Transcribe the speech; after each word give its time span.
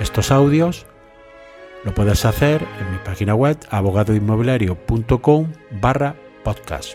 estos 0.00 0.30
audios, 0.30 0.86
lo 1.84 1.92
puedes 1.92 2.24
hacer 2.24 2.62
en 2.80 2.92
mi 2.92 2.98
página 3.04 3.34
web 3.34 3.58
abogadoinmobiliario.com 3.70 5.52
barra 5.80 6.14
podcast. 6.44 6.94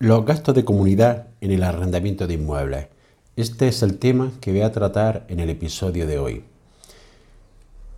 Los 0.00 0.24
gastos 0.26 0.56
de 0.56 0.64
comunidad 0.64 1.28
en 1.40 1.52
el 1.52 1.62
arrendamiento 1.62 2.26
de 2.26 2.34
inmuebles. 2.34 2.88
Este 3.36 3.68
es 3.68 3.82
el 3.84 3.98
tema 3.98 4.32
que 4.40 4.50
voy 4.50 4.62
a 4.62 4.72
tratar 4.72 5.24
en 5.28 5.38
el 5.38 5.50
episodio 5.50 6.06
de 6.06 6.18
hoy. 6.18 6.44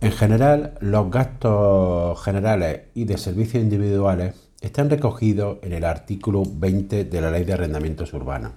En 0.01 0.11
general, 0.11 0.77
los 0.79 1.09
gastos 1.09 2.23
generales 2.23 2.81
y 2.93 3.05
de 3.05 3.17
servicios 3.17 3.63
individuales 3.63 4.35
están 4.61 4.91
recogidos 4.91 5.57
en 5.63 5.73
el 5.73 5.83
artículo 5.83 6.43
20 6.45 7.05
de 7.05 7.21
la 7.21 7.31
Ley 7.31 7.45
de 7.45 7.53
Arrendamientos 7.53 8.13
Urbanos, 8.13 8.51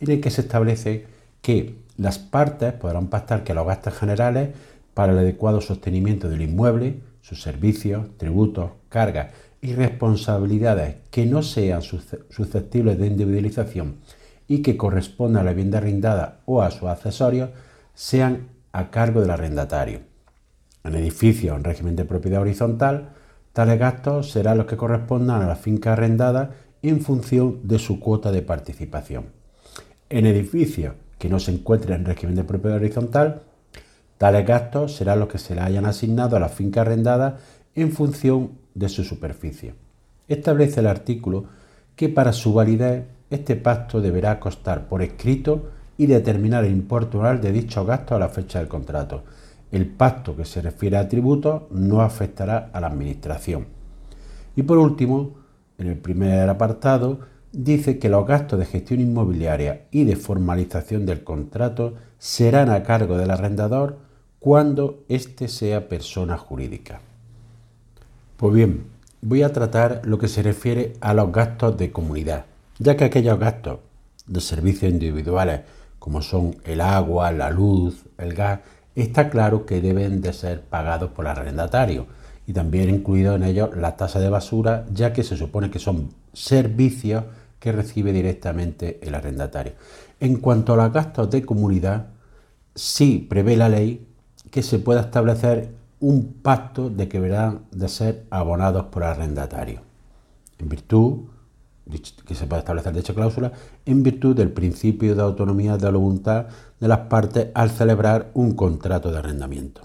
en 0.00 0.10
el 0.10 0.20
que 0.22 0.30
se 0.30 0.40
establece 0.40 1.19
que 1.42 1.76
las 1.96 2.18
partes 2.18 2.72
podrán 2.72 3.08
pactar 3.08 3.44
que 3.44 3.54
los 3.54 3.66
gastos 3.66 3.94
generales 3.94 4.50
para 4.94 5.12
el 5.12 5.18
adecuado 5.18 5.60
sostenimiento 5.60 6.28
del 6.28 6.42
inmueble, 6.42 7.00
sus 7.20 7.42
servicios, 7.42 8.06
tributos, 8.16 8.70
cargas 8.88 9.32
y 9.62 9.74
responsabilidades 9.74 10.96
que 11.10 11.26
no 11.26 11.42
sean 11.42 11.82
susceptibles 11.82 12.98
de 12.98 13.06
individualización 13.06 13.96
y 14.48 14.62
que 14.62 14.76
correspondan 14.76 15.42
a 15.42 15.44
la 15.44 15.50
vivienda 15.52 15.78
arrendada 15.78 16.40
o 16.46 16.62
a 16.62 16.70
sus 16.70 16.88
accesorios 16.88 17.50
sean 17.94 18.48
a 18.72 18.90
cargo 18.90 19.20
del 19.20 19.30
arrendatario. 19.30 20.00
En 20.82 20.94
edificios 20.94 21.56
en 21.56 21.64
régimen 21.64 21.96
de 21.96 22.04
propiedad 22.04 22.40
horizontal, 22.40 23.10
tales 23.52 23.78
gastos 23.78 24.30
serán 24.30 24.58
los 24.58 24.66
que 24.66 24.76
correspondan 24.76 25.42
a 25.42 25.46
la 25.46 25.56
finca 25.56 25.92
arrendada 25.92 26.52
en 26.82 27.00
función 27.00 27.60
de 27.64 27.78
su 27.78 28.00
cuota 28.00 28.32
de 28.32 28.42
participación. 28.42 29.26
En 30.08 30.26
edificios 30.26 30.94
que 31.20 31.28
no 31.28 31.38
se 31.38 31.52
encuentren 31.52 32.00
en 32.00 32.06
régimen 32.06 32.34
de 32.34 32.44
propiedad 32.44 32.78
horizontal, 32.78 33.42
tales 34.16 34.46
gastos 34.46 34.96
serán 34.96 35.20
los 35.20 35.28
que 35.28 35.36
se 35.36 35.54
le 35.54 35.60
hayan 35.60 35.84
asignado 35.84 36.34
a 36.34 36.40
la 36.40 36.48
finca 36.48 36.80
arrendada 36.80 37.36
en 37.74 37.92
función 37.92 38.52
de 38.74 38.88
su 38.88 39.04
superficie. 39.04 39.74
Establece 40.28 40.80
el 40.80 40.86
artículo 40.86 41.44
que 41.94 42.08
para 42.08 42.32
su 42.32 42.54
validez 42.54 43.04
este 43.28 43.54
pacto 43.54 44.00
deberá 44.00 44.40
costar 44.40 44.88
por 44.88 45.02
escrito 45.02 45.68
y 45.98 46.06
determinar 46.06 46.64
el 46.64 46.72
importe 46.72 47.18
anual 47.18 47.42
de 47.42 47.52
dichos 47.52 47.86
gastos 47.86 48.16
a 48.16 48.18
la 48.18 48.30
fecha 48.30 48.58
del 48.58 48.68
contrato. 48.68 49.22
El 49.70 49.86
pacto 49.86 50.34
que 50.34 50.46
se 50.46 50.62
refiere 50.62 50.96
a 50.96 51.06
tributos 51.06 51.64
no 51.70 52.00
afectará 52.00 52.70
a 52.72 52.80
la 52.80 52.86
administración. 52.86 53.66
Y 54.56 54.62
por 54.62 54.78
último, 54.78 55.34
en 55.76 55.88
el 55.88 55.98
primer 55.98 56.48
apartado, 56.48 57.20
dice 57.52 57.98
que 57.98 58.08
los 58.08 58.26
gastos 58.26 58.58
de 58.58 58.66
gestión 58.66 59.00
inmobiliaria 59.00 59.86
y 59.90 60.04
de 60.04 60.16
formalización 60.16 61.06
del 61.06 61.24
contrato 61.24 61.94
serán 62.18 62.70
a 62.70 62.82
cargo 62.82 63.16
del 63.16 63.30
arrendador 63.30 63.98
cuando 64.38 65.04
éste 65.08 65.48
sea 65.48 65.88
persona 65.88 66.38
jurídica. 66.38 67.00
Pues 68.36 68.54
bien, 68.54 68.84
voy 69.20 69.42
a 69.42 69.52
tratar 69.52 70.02
lo 70.04 70.18
que 70.18 70.28
se 70.28 70.42
refiere 70.42 70.94
a 71.00 71.12
los 71.12 71.32
gastos 71.32 71.76
de 71.76 71.92
comunidad, 71.92 72.46
ya 72.78 72.96
que 72.96 73.04
aquellos 73.04 73.38
gastos 73.38 73.80
de 74.26 74.40
servicios 74.40 74.90
individuales, 74.90 75.62
como 75.98 76.22
son 76.22 76.56
el 76.64 76.80
agua, 76.80 77.32
la 77.32 77.50
luz, 77.50 78.04
el 78.16 78.34
gas, 78.34 78.60
está 78.94 79.28
claro 79.28 79.66
que 79.66 79.80
deben 79.80 80.22
de 80.22 80.32
ser 80.32 80.62
pagados 80.62 81.10
por 81.10 81.26
el 81.26 81.32
arrendatario 81.32 82.06
y 82.46 82.52
también 82.52 82.90
incluido 82.90 83.34
en 83.34 83.42
ellos 83.42 83.76
la 83.76 83.96
tasa 83.96 84.20
de 84.20 84.30
basura, 84.30 84.86
ya 84.92 85.12
que 85.12 85.22
se 85.22 85.36
supone 85.36 85.70
que 85.70 85.78
son 85.78 86.10
servicios 86.32 87.24
que 87.60 87.70
recibe 87.70 88.12
directamente 88.12 88.98
el 89.02 89.14
arrendatario. 89.14 89.74
En 90.18 90.36
cuanto 90.36 90.72
a 90.72 90.76
los 90.76 90.92
gastos 90.92 91.30
de 91.30 91.44
comunidad, 91.44 92.08
sí 92.74 93.24
prevé 93.28 93.56
la 93.56 93.68
ley 93.68 94.08
que 94.50 94.62
se 94.62 94.78
pueda 94.78 95.02
establecer 95.02 95.70
un 96.00 96.32
pacto 96.42 96.90
de 96.90 97.08
que 97.08 97.20
verán 97.20 97.66
de 97.70 97.88
ser 97.88 98.24
abonados 98.30 98.86
por 98.86 99.04
arrendatario, 99.04 99.82
en 100.58 100.68
virtud 100.68 101.20
que 102.26 102.34
se 102.34 102.46
puede 102.46 102.60
establecer 102.60 102.94
dicha 102.94 103.14
cláusula, 103.14 103.52
en 103.84 104.02
virtud 104.02 104.36
del 104.36 104.50
principio 104.50 105.14
de 105.14 105.22
autonomía 105.22 105.76
de 105.76 105.90
la 105.90 105.98
voluntad 105.98 106.46
de 106.78 106.88
las 106.88 107.00
partes 107.00 107.48
al 107.54 107.70
celebrar 107.70 108.30
un 108.34 108.54
contrato 108.54 109.10
de 109.10 109.18
arrendamiento. 109.18 109.82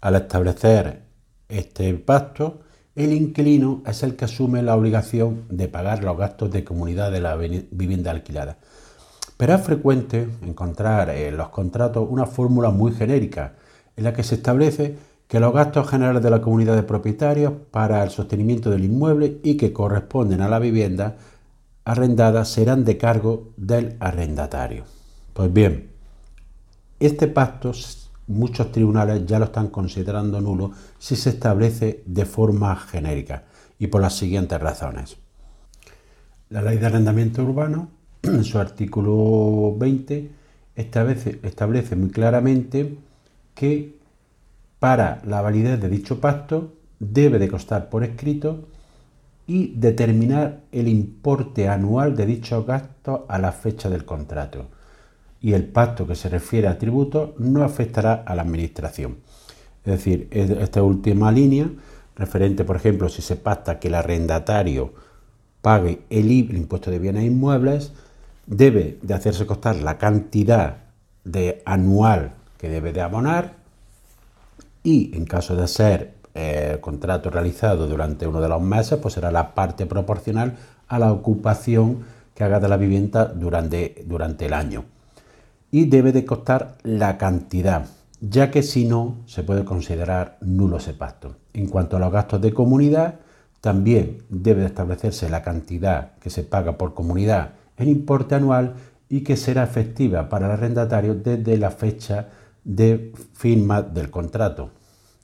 Al 0.00 0.16
establecer 0.16 1.02
este 1.48 1.94
pacto, 1.94 2.60
el 2.96 3.12
inquilino 3.12 3.82
es 3.86 4.02
el 4.02 4.16
que 4.16 4.24
asume 4.24 4.62
la 4.62 4.74
obligación 4.74 5.44
de 5.50 5.68
pagar 5.68 6.02
los 6.02 6.16
gastos 6.16 6.50
de 6.50 6.64
comunidad 6.64 7.12
de 7.12 7.20
la 7.20 7.36
vivienda 7.36 8.10
alquilada. 8.10 8.56
Pero 9.36 9.54
es 9.54 9.60
frecuente 9.60 10.26
encontrar 10.42 11.10
en 11.10 11.36
los 11.36 11.50
contratos 11.50 12.06
una 12.08 12.24
fórmula 12.24 12.70
muy 12.70 12.92
genérica 12.92 13.52
en 13.96 14.04
la 14.04 14.14
que 14.14 14.22
se 14.22 14.36
establece 14.36 14.96
que 15.28 15.40
los 15.40 15.52
gastos 15.52 15.90
generales 15.90 16.22
de 16.22 16.30
la 16.30 16.40
comunidad 16.40 16.74
de 16.74 16.84
propietarios 16.84 17.52
para 17.70 18.02
el 18.02 18.08
sostenimiento 18.08 18.70
del 18.70 18.84
inmueble 18.84 19.40
y 19.42 19.58
que 19.58 19.74
corresponden 19.74 20.40
a 20.40 20.48
la 20.48 20.58
vivienda 20.58 21.16
arrendada 21.84 22.46
serán 22.46 22.86
de 22.86 22.96
cargo 22.96 23.50
del 23.58 23.96
arrendatario. 24.00 24.84
Pues 25.34 25.52
bien, 25.52 25.90
este 26.98 27.28
pacto 27.28 27.72
muchos 28.28 28.72
tribunales 28.72 29.26
ya 29.26 29.38
lo 29.38 29.46
están 29.46 29.68
considerando 29.68 30.40
nulo 30.40 30.72
si 30.98 31.16
se 31.16 31.30
establece 31.30 32.02
de 32.06 32.24
forma 32.24 32.74
genérica 32.76 33.44
y 33.78 33.86
por 33.86 34.02
las 34.02 34.16
siguientes 34.16 34.60
razones. 34.60 35.16
La 36.50 36.62
ley 36.62 36.78
de 36.78 36.86
arrendamiento 36.86 37.42
urbano, 37.42 37.88
en 38.22 38.44
su 38.44 38.58
artículo 38.58 39.76
20, 39.76 40.30
establece, 40.74 41.40
establece 41.42 41.96
muy 41.96 42.10
claramente 42.10 42.98
que 43.54 43.96
para 44.78 45.22
la 45.24 45.40
validez 45.40 45.80
de 45.80 45.88
dicho 45.88 46.20
pacto 46.20 46.74
debe 46.98 47.38
de 47.38 47.48
costar 47.48 47.88
por 47.88 48.04
escrito 48.04 48.68
y 49.46 49.68
determinar 49.76 50.60
el 50.72 50.88
importe 50.88 51.68
anual 51.68 52.16
de 52.16 52.26
dichos 52.26 52.66
gastos 52.66 53.20
a 53.28 53.38
la 53.38 53.52
fecha 53.52 53.88
del 53.88 54.04
contrato. 54.04 54.68
Y 55.40 55.52
el 55.52 55.64
pacto 55.64 56.06
que 56.06 56.14
se 56.14 56.28
refiere 56.28 56.68
a 56.68 56.78
tributos 56.78 57.30
no 57.38 57.62
afectará 57.62 58.24
a 58.26 58.34
la 58.34 58.42
administración. 58.42 59.18
Es 59.84 59.92
decir, 59.92 60.28
esta 60.30 60.82
última 60.82 61.30
línea, 61.30 61.70
referente, 62.16 62.64
por 62.64 62.76
ejemplo, 62.76 63.08
si 63.08 63.22
se 63.22 63.36
pacta 63.36 63.78
que 63.78 63.88
el 63.88 63.94
arrendatario 63.94 64.92
pague 65.62 66.00
el, 66.10 66.26
el 66.26 66.56
impuesto 66.56 66.90
de 66.90 66.98
bienes 66.98 67.24
inmuebles, 67.24 67.92
debe 68.46 68.98
de 69.02 69.14
hacerse 69.14 69.46
costar 69.46 69.76
la 69.76 69.98
cantidad 69.98 70.78
de 71.24 71.62
anual 71.64 72.34
que 72.58 72.68
debe 72.68 72.92
de 72.92 73.02
abonar 73.02 73.54
y 74.82 75.16
en 75.16 75.26
caso 75.26 75.56
de 75.56 75.66
ser 75.66 76.14
eh, 76.34 76.78
contrato 76.80 77.30
realizado 77.30 77.88
durante 77.88 78.26
uno 78.26 78.40
de 78.40 78.48
los 78.48 78.62
meses, 78.62 78.98
pues 79.00 79.14
será 79.14 79.30
la 79.30 79.54
parte 79.54 79.86
proporcional 79.86 80.56
a 80.86 80.98
la 80.98 81.12
ocupación 81.12 82.04
que 82.34 82.44
haga 82.44 82.60
de 82.60 82.68
la 82.68 82.76
vivienda 82.76 83.24
durante, 83.24 84.04
durante 84.06 84.46
el 84.46 84.52
año. 84.52 84.84
Y 85.70 85.86
debe 85.86 86.12
de 86.12 86.24
costar 86.24 86.78
la 86.82 87.18
cantidad, 87.18 87.86
ya 88.20 88.50
que 88.50 88.62
si 88.62 88.86
no, 88.86 89.16
se 89.26 89.42
puede 89.42 89.64
considerar 89.64 90.38
nulo 90.40 90.78
ese 90.78 90.94
pacto. 90.94 91.36
En 91.52 91.68
cuanto 91.68 91.96
a 91.96 92.00
los 92.00 92.12
gastos 92.12 92.40
de 92.40 92.54
comunidad, 92.54 93.16
también 93.60 94.22
debe 94.28 94.60
de 94.60 94.66
establecerse 94.68 95.28
la 95.28 95.42
cantidad 95.42 96.14
que 96.20 96.30
se 96.30 96.44
paga 96.44 96.78
por 96.78 96.94
comunidad 96.94 97.50
en 97.76 97.88
importe 97.88 98.34
anual 98.34 98.74
y 99.08 99.22
que 99.22 99.36
será 99.36 99.64
efectiva 99.64 100.28
para 100.28 100.46
el 100.46 100.52
arrendatario 100.52 101.14
desde 101.14 101.56
la 101.58 101.70
fecha 101.70 102.28
de 102.64 103.12
firma 103.34 103.82
del 103.82 104.10
contrato. 104.10 104.70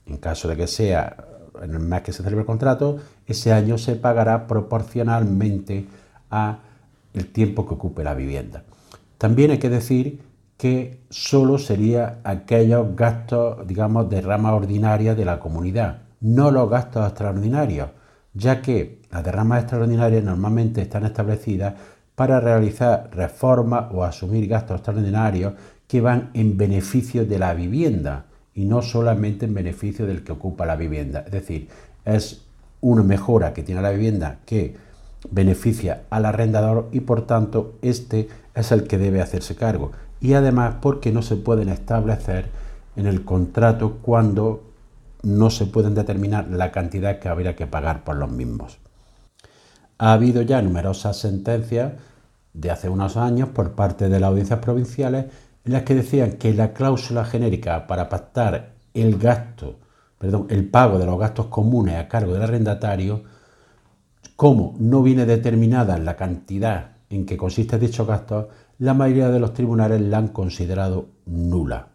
En 0.07 0.17
caso 0.19 0.49
de 0.49 0.57
que 0.57 0.67
sea 0.67 1.17
en 1.63 1.71
el 1.71 1.81
mes 1.81 2.03
que 2.03 2.13
se 2.13 2.23
celebre 2.23 2.41
el 2.41 2.47
contrato, 2.47 2.99
ese 3.27 3.53
año 3.53 3.79
se 3.79 3.97
pagará 3.97 4.47
proporcionalmente 4.47 5.87
a 6.31 6.61
el 7.15 7.27
tiempo 7.33 7.67
que 7.67 7.75
ocupe 7.75 8.05
la 8.05 8.15
vivienda. 8.15 8.65
También 9.19 9.51
hay 9.51 9.59
que 9.59 9.69
decir 9.69 10.21
que 10.63 11.01
solo 11.11 11.59
sería 11.59 12.21
aquellos 12.23 12.95
gastos, 12.95 13.67
digamos, 13.67 14.09
de 14.09 14.21
rama 14.21 14.55
ordinaria 14.55 15.17
de 15.17 15.25
la 15.25 15.41
comunidad, 15.41 16.03
no 16.21 16.53
los 16.53 16.71
gastos 16.71 17.05
extraordinarios, 17.05 17.89
ya 18.33 18.63
que 18.63 19.01
las 19.11 19.25
derramas 19.25 19.63
extraordinarias 19.63 20.23
normalmente 20.23 20.81
están 20.81 21.05
establecidas 21.05 21.75
para 22.15 22.39
realizar 22.39 23.11
reformas 23.13 23.87
o 23.91 24.05
asumir 24.05 24.47
gastos 24.47 24.77
extraordinarios 24.77 25.55
que 25.89 26.01
van 26.01 26.31
en 26.33 26.57
beneficio 26.57 27.27
de 27.27 27.41
la 27.41 27.55
vivienda 27.55 28.27
y 28.55 28.65
no 28.65 28.83
solamente 28.83 29.47
en 29.47 29.55
beneficio 29.55 30.07
del 30.07 30.23
que 30.23 30.31
ocupa 30.31 30.65
la 30.65 30.77
vivienda. 30.77 31.25
Es 31.27 31.33
decir, 31.33 31.67
es 32.05 32.45
una 32.81 33.03
mejora 33.03 33.53
que 33.53 33.65
tiene 33.65 33.83
la 33.83 33.91
vivienda 33.91 34.39
que 34.47 34.77
beneficia 35.29 36.03
al 36.09 36.25
arrendador 36.25 36.89
y 36.93 37.01
por 37.01 37.27
tanto 37.27 37.79
este 37.83 38.29
es 38.55 38.71
el 38.71 38.87
que 38.87 38.99
debe 38.99 39.21
hacerse 39.21 39.57
cargo. 39.57 39.91
Y 40.23 40.35
además 40.35 40.77
porque 40.81 41.11
no 41.11 41.21
se 41.21 41.37
pueden 41.37 41.69
establecer 41.69 42.49
en 42.97 43.07
el 43.07 43.25
contrato 43.25 43.99
cuando 44.01 44.63
no 45.23 45.51
se 45.51 45.67
pueden 45.67 45.95
determinar 45.95 46.49
la 46.49 46.71
cantidad 46.71 47.19
que 47.19 47.29
habría 47.29 47.57
que 47.57 47.67
pagar 47.67 48.05
por 48.05 48.17
los 48.17 48.31
mismos. 48.31 48.79
Ha 49.99 50.13
habido 50.13 50.43
ya 50.43 50.63
numerosas 50.63 51.19
sentencias 51.19 51.93
de 52.53 52.71
hace 52.71 52.89
unos 52.89 53.17
años 53.17 53.49
por 53.49 53.73
parte 53.73 54.09
de 54.09 54.21
las 54.21 54.29
audiencias 54.29 54.61
provinciales 54.61 55.27
en 55.65 55.73
las 55.73 55.83
que 55.83 55.95
decían 55.95 56.33
que 56.33 56.55
la 56.55 56.73
cláusula 56.73 57.25
genérica 57.25 57.87
para 57.87 58.09
pactar 58.09 58.75
el 58.95 59.19
gasto, 59.19 59.81
perdón, 60.19 60.47
el 60.51 60.69
pago 60.69 60.99
de 60.99 61.07
los 61.07 61.19
gastos 61.19 61.47
comunes 61.47 61.97
a 61.97 62.09
cargo 62.09 62.33
del 62.33 62.43
arrendatario, 62.43 63.23
como 64.37 64.75
no 64.79 65.03
viene 65.03 65.27
determinada 65.27 65.99
la 65.99 66.17
cantidad 66.17 66.93
en 67.11 67.27
que 67.27 67.37
consiste 67.37 67.79
dicho 67.79 68.07
gasto, 68.07 68.49
la 68.83 68.95
mayoría 68.95 69.29
de 69.29 69.39
los 69.39 69.55
tribunales 69.55 70.01
la 70.01 70.19
han 70.19 70.27
considerado 70.27 71.07
nula. 71.27 71.87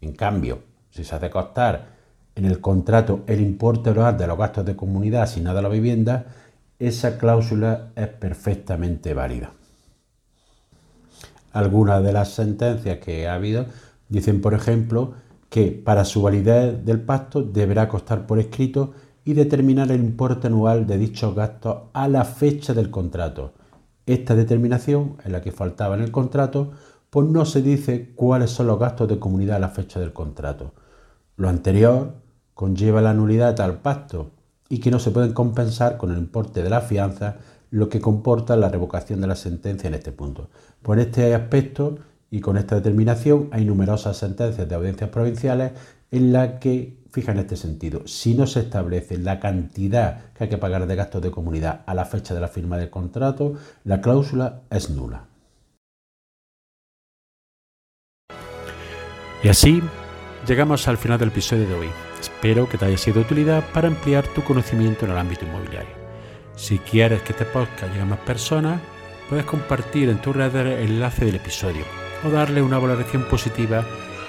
En 0.00 0.12
cambio, 0.12 0.60
si 0.90 1.02
se 1.02 1.16
hace 1.16 1.28
costar 1.28 1.88
en 2.36 2.44
el 2.44 2.60
contrato 2.60 3.24
el 3.26 3.40
importe 3.40 3.90
oral 3.90 4.16
de 4.16 4.28
los 4.28 4.38
gastos 4.38 4.64
de 4.64 4.76
comunidad 4.76 5.22
asignado 5.22 5.58
a 5.58 5.62
la 5.62 5.68
vivienda, 5.68 6.26
esa 6.78 7.18
cláusula 7.18 7.88
es 7.96 8.06
perfectamente 8.06 9.12
válida. 9.12 9.50
Algunas 11.52 12.04
de 12.04 12.12
las 12.12 12.28
sentencias 12.28 12.98
que 12.98 13.26
ha 13.26 13.34
habido 13.34 13.66
dicen, 14.08 14.40
por 14.40 14.54
ejemplo, 14.54 15.14
que 15.48 15.72
para 15.72 16.04
su 16.04 16.22
validez 16.22 16.84
del 16.84 17.00
pacto 17.00 17.42
deberá 17.42 17.88
costar 17.88 18.24
por 18.24 18.38
escrito 18.38 18.94
y 19.24 19.32
determinar 19.32 19.90
el 19.90 19.98
importe 19.98 20.46
anual 20.46 20.86
de 20.86 20.96
dichos 20.96 21.34
gastos 21.34 21.88
a 21.92 22.06
la 22.06 22.24
fecha 22.24 22.72
del 22.72 22.92
contrato. 22.92 23.52
Esta 24.06 24.36
determinación, 24.36 25.16
en 25.24 25.32
la 25.32 25.42
que 25.42 25.52
faltaba 25.52 25.96
en 25.96 26.02
el 26.02 26.12
contrato, 26.12 26.70
pues 27.10 27.26
no 27.26 27.44
se 27.44 27.60
dice 27.60 28.12
cuáles 28.14 28.50
son 28.50 28.68
los 28.68 28.78
gastos 28.78 29.08
de 29.08 29.18
comunidad 29.18 29.56
a 29.56 29.60
la 29.60 29.68
fecha 29.68 29.98
del 29.98 30.12
contrato. 30.12 30.72
Lo 31.36 31.48
anterior 31.48 32.14
conlleva 32.54 33.02
la 33.02 33.14
nulidad 33.14 33.48
de 33.48 33.54
tal 33.54 33.78
pacto 33.80 34.30
y 34.68 34.78
que 34.78 34.90
no 34.90 34.98
se 34.98 35.10
pueden 35.10 35.32
compensar 35.32 35.96
con 35.96 36.10
el 36.10 36.18
importe 36.18 36.62
de 36.62 36.70
la 36.70 36.80
fianza, 36.80 37.36
lo 37.70 37.88
que 37.88 38.00
comporta 38.00 38.56
la 38.56 38.68
revocación 38.68 39.20
de 39.20 39.26
la 39.26 39.36
sentencia 39.36 39.88
en 39.88 39.94
este 39.94 40.12
punto. 40.12 40.50
Por 40.82 40.98
este 40.98 41.34
aspecto 41.34 41.98
y 42.30 42.40
con 42.40 42.56
esta 42.56 42.76
determinación 42.76 43.48
hay 43.52 43.64
numerosas 43.64 44.16
sentencias 44.16 44.68
de 44.68 44.74
audiencias 44.74 45.10
provinciales 45.10 45.72
en 46.10 46.32
las 46.32 46.58
que 46.60 46.98
fijan 47.10 47.38
este 47.38 47.56
sentido. 47.56 48.06
Si 48.06 48.34
no 48.34 48.46
se 48.46 48.60
establece 48.60 49.18
la 49.18 49.40
cantidad 49.40 50.32
que 50.34 50.44
hay 50.44 50.50
que 50.50 50.58
pagar 50.58 50.86
de 50.86 50.96
gastos 50.96 51.22
de 51.22 51.30
comunidad 51.30 51.82
a 51.86 51.94
la 51.94 52.04
fecha 52.04 52.34
de 52.34 52.40
la 52.40 52.48
firma 52.48 52.76
del 52.76 52.90
contrato, 52.90 53.54
la 53.84 54.00
cláusula 54.00 54.62
es 54.70 54.90
nula. 54.90 55.24
Y 59.42 59.48
así 59.48 59.82
llegamos 60.46 60.88
al 60.88 60.98
final 60.98 61.18
del 61.18 61.28
episodio 61.28 61.68
de 61.68 61.74
hoy. 61.74 61.88
Espero 62.20 62.68
que 62.68 62.78
te 62.78 62.84
haya 62.84 62.98
sido 62.98 63.16
de 63.16 63.20
utilidad 63.22 63.64
para 63.72 63.88
ampliar 63.88 64.26
tu 64.34 64.42
conocimiento 64.42 65.04
en 65.04 65.12
el 65.12 65.18
ámbito 65.18 65.44
inmobiliario. 65.44 65.94
Si 66.56 66.78
quieres 66.78 67.22
que 67.22 67.32
este 67.32 67.44
podcast 67.44 67.92
llegue 67.92 68.00
a 68.00 68.06
más 68.06 68.18
personas, 68.20 68.80
puedes 69.28 69.44
compartir 69.44 70.08
en 70.08 70.20
tu 70.20 70.32
red 70.32 70.54
el 70.56 70.90
enlace 70.90 71.24
del 71.24 71.36
episodio 71.36 71.84
o 72.24 72.30
darle 72.30 72.62
una 72.62 72.78
valoración 72.78 73.24
positiva 73.24 73.84